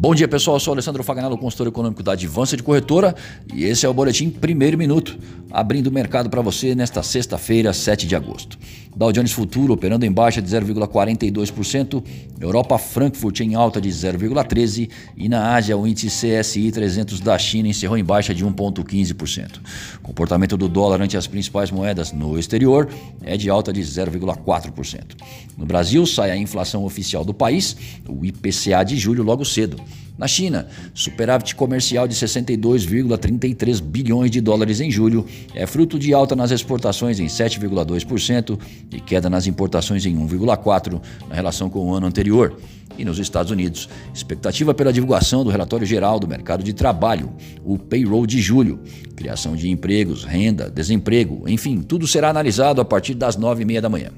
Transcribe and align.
Bom 0.00 0.14
dia, 0.14 0.28
pessoal. 0.28 0.54
Eu 0.54 0.60
sou 0.60 0.72
Alessandro 0.74 1.02
Faganello, 1.02 1.36
consultor 1.36 1.66
econômico 1.66 2.04
da 2.04 2.12
Advança 2.12 2.56
de 2.56 2.62
Corretora, 2.62 3.16
e 3.52 3.64
esse 3.64 3.84
é 3.84 3.88
o 3.88 3.92
boletim 3.92 4.30
Primeiro 4.30 4.78
Minuto, 4.78 5.18
abrindo 5.50 5.88
o 5.88 5.92
mercado 5.92 6.28
para 6.28 6.42
você 6.42 6.74
nesta 6.74 7.02
sexta-feira, 7.02 7.72
7 7.72 8.06
de 8.06 8.14
agosto. 8.14 8.58
Dow 8.94 9.12
Jones 9.12 9.32
Futuro 9.32 9.72
operando 9.72 10.04
em 10.04 10.10
baixa 10.10 10.42
de 10.42 10.48
0,42%, 10.48 12.02
Europa 12.40 12.78
Frankfurt 12.78 13.40
em 13.40 13.54
alta 13.54 13.80
de 13.80 13.88
0,13% 13.88 14.90
e 15.16 15.28
na 15.28 15.54
Ásia 15.54 15.76
o 15.76 15.86
índice 15.86 16.08
CSI 16.08 16.72
300 16.72 17.20
da 17.20 17.38
China 17.38 17.68
encerrou 17.68 17.96
em 17.96 18.04
baixa 18.04 18.34
de 18.34 18.44
1,15%. 18.44 19.60
O 19.98 20.00
comportamento 20.02 20.56
do 20.56 20.68
dólar 20.68 21.00
ante 21.00 21.16
as 21.16 21.26
principais 21.26 21.70
moedas 21.70 22.12
no 22.12 22.38
exterior 22.38 22.88
é 23.22 23.36
de 23.36 23.48
alta 23.48 23.72
de 23.72 23.80
0,4%. 23.80 25.02
No 25.56 25.64
Brasil, 25.64 26.04
sai 26.04 26.32
a 26.32 26.36
inflação 26.36 26.84
oficial 26.84 27.24
do 27.24 27.32
país, 27.32 27.76
o 28.08 28.24
IPCA 28.24 28.84
de 28.84 28.96
julho, 28.96 29.22
logo 29.22 29.44
cedo. 29.44 29.80
Na 30.18 30.26
China, 30.26 30.66
superávit 30.92 31.54
comercial 31.54 32.08
de 32.08 32.14
62,33 32.16 33.80
bilhões 33.80 34.32
de 34.32 34.40
dólares 34.40 34.80
em 34.80 34.90
julho 34.90 35.24
é 35.54 35.64
fruto 35.64 35.96
de 35.96 36.12
alta 36.12 36.34
nas 36.34 36.50
exportações 36.50 37.20
em 37.20 37.26
7,2% 37.26 38.58
e 38.90 39.00
queda 39.00 39.30
nas 39.30 39.46
importações 39.46 40.04
em 40.04 40.16
1,4% 40.16 41.00
na 41.28 41.36
relação 41.36 41.70
com 41.70 41.86
o 41.86 41.94
ano 41.94 42.08
anterior. 42.08 42.58
E 42.98 43.04
nos 43.04 43.20
Estados 43.20 43.52
Unidos, 43.52 43.88
expectativa 44.12 44.74
pela 44.74 44.92
divulgação 44.92 45.44
do 45.44 45.50
relatório 45.50 45.86
geral 45.86 46.18
do 46.18 46.26
mercado 46.26 46.64
de 46.64 46.72
trabalho, 46.72 47.32
o 47.64 47.78
payroll 47.78 48.26
de 48.26 48.40
julho. 48.40 48.80
Criação 49.14 49.54
de 49.54 49.70
empregos, 49.70 50.24
renda, 50.24 50.68
desemprego, 50.68 51.44
enfim, 51.46 51.80
tudo 51.80 52.08
será 52.08 52.28
analisado 52.28 52.80
a 52.80 52.84
partir 52.84 53.14
das 53.14 53.36
nove 53.36 53.62
e 53.62 53.64
meia 53.64 53.80
da 53.80 53.88
manhã. 53.88 54.10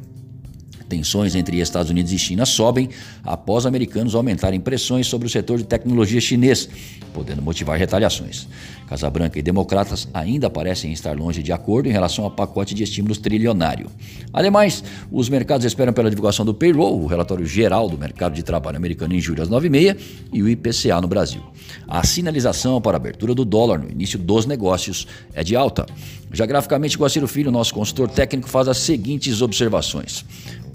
Tensões 0.90 1.36
entre 1.36 1.60
Estados 1.60 1.88
Unidos 1.88 2.10
e 2.10 2.18
China 2.18 2.44
sobem 2.44 2.88
após 3.22 3.64
americanos 3.64 4.16
aumentarem 4.16 4.58
pressões 4.58 5.06
sobre 5.06 5.28
o 5.28 5.30
setor 5.30 5.58
de 5.58 5.64
tecnologia 5.64 6.20
chinês, 6.20 6.68
podendo 7.14 7.40
motivar 7.40 7.78
retaliações. 7.78 8.48
Casa 8.88 9.08
Branca 9.08 9.38
e 9.38 9.42
democratas 9.42 10.08
ainda 10.12 10.50
parecem 10.50 10.92
estar 10.92 11.16
longe 11.16 11.44
de 11.44 11.52
acordo 11.52 11.88
em 11.88 11.92
relação 11.92 12.24
ao 12.24 12.30
pacote 12.30 12.74
de 12.74 12.82
estímulos 12.82 13.18
trilionário. 13.18 13.88
Ademais, 14.32 14.82
os 15.12 15.28
mercados 15.28 15.64
esperam 15.64 15.92
pela 15.92 16.10
divulgação 16.10 16.44
do 16.44 16.52
payroll, 16.52 17.00
o 17.00 17.06
relatório 17.06 17.46
geral 17.46 17.88
do 17.88 17.96
mercado 17.96 18.34
de 18.34 18.42
trabalho 18.42 18.76
americano 18.76 19.14
em 19.14 19.20
julho 19.20 19.44
às 19.44 19.48
9h30 19.48 19.96
e 20.32 20.42
o 20.42 20.48
IPCA 20.48 21.00
no 21.00 21.06
Brasil. 21.06 21.40
A 21.86 22.04
sinalização 22.04 22.80
para 22.80 22.96
a 22.96 22.98
abertura 22.98 23.32
do 23.32 23.44
dólar 23.44 23.78
no 23.78 23.88
início 23.88 24.18
dos 24.18 24.44
negócios 24.44 25.06
é 25.34 25.44
de 25.44 25.54
alta. 25.54 25.86
Já 26.32 26.46
graficamente, 26.46 26.96
Guaciro 26.96 27.28
Filho, 27.28 27.50
nosso 27.50 27.74
consultor 27.74 28.08
técnico, 28.08 28.48
faz 28.48 28.66
as 28.66 28.78
seguintes 28.78 29.40
observações. 29.40 30.24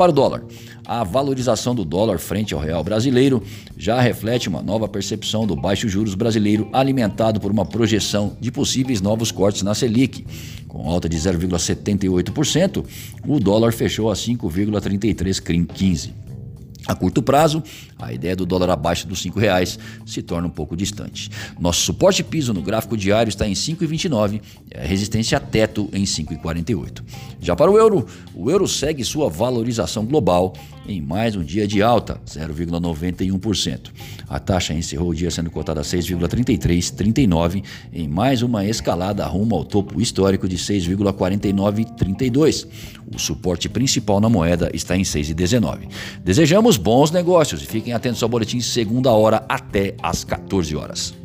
Para 0.06 0.11
o 0.11 0.14
dólar, 0.14 0.44
a 0.86 1.03
valorização 1.03 1.73
do 1.73 1.84
dólar 1.84 2.20
frente 2.20 2.53
ao 2.53 2.59
real 2.59 2.84
brasileiro 2.84 3.42
já 3.75 4.00
reflete 4.00 4.47
uma 4.47 4.62
nova 4.62 4.88
percepção 4.88 5.47
do 5.47 5.56
baixo 5.56 5.89
juros 5.89 6.14
brasileiro, 6.14 6.70
alimentado 6.72 7.39
por 7.39 7.52
uma 7.52 7.66
projeção 7.66 8.38
de 8.39 8.52
possíveis 8.52 9.02
novos 9.02 9.31
cortes 9.31 9.64
na 9.64 9.73
Selic. 9.73 10.23
Com 10.67 10.88
alta 10.88 11.09
de 11.09 11.17
0,78%, 11.17 12.86
o 13.28 13.39
dólar 13.39 13.73
fechou 13.73 14.12
a 14.12 14.14
5,3315. 14.14 16.12
A 16.86 16.94
curto 16.94 17.23
prazo, 17.23 17.64
a 18.06 18.14
ideia 18.14 18.36
do 18.36 18.45
dólar 18.45 18.70
abaixo 18.70 19.08
dos 19.08 19.25
R$ 19.25 19.31
reais 19.36 19.80
se 20.06 20.22
torna 20.22 20.48
um 20.48 20.52
pouco 20.52 20.78
distante. 20.78 21.31
Nosso 21.59 21.81
suporte 21.81 22.23
piso 22.23 22.53
no 22.53 22.62
gráfico 22.62 22.95
diário 22.95 23.30
está 23.30 23.47
em 23.47 23.53
5,29 23.53 24.42
e 24.72 24.78
a 24.78 24.84
resistência 24.84 25.38
a 25.38 25.42
teto 25.42 25.89
em 25.92 26.03
5,48. 26.03 27.02
Já 27.42 27.56
para 27.56 27.72
o 27.72 27.78
euro, 27.78 28.06
o 28.36 28.52
euro 28.52 28.67
segue 28.67 29.03
sua 29.03 29.28
valorização 29.28 30.06
global 30.06 30.53
em 30.88 31.02
mais 31.02 31.36
um 31.36 31.44
dia 31.44 31.67
de 31.67 31.81
alta, 31.81 32.22
0,91%. 32.28 33.89
A 34.28 34.40
taxa 34.40 34.72
encerrou 34.73 35.09
o 35.09 35.16
dia 35.16 35.31
sendo 35.31 35.50
cotada 35.50 35.81
a 35.81 35.84
6,3339 35.84 37.63
em 37.91 38.08
mais 38.08 38.44
uma 38.44 38.63
escalada 38.66 39.25
rumo 39.25 39.56
ao 39.56 39.66
topo 39.66 40.00
histórico 40.00 40.47
de 40.47 40.58
6,4932. 40.58 42.68
O 43.13 43.19
suporte 43.19 43.69
principal 43.69 44.19
na 44.19 44.28
moeda 44.29 44.72
está 44.74 44.97
em 44.97 45.02
6,19. 45.02 45.88
Desejamos 46.24 46.78
bons 46.78 47.09
negócios 47.12 47.63
e 47.63 47.68
fiquem 47.95 48.11
atentos 48.11 48.22
ao 48.22 48.29
boletim 48.29 48.59
segunda 48.59 49.11
hora 49.11 49.45
até 49.47 49.95
às 50.01 50.23
14 50.23 50.75
horas. 50.75 51.25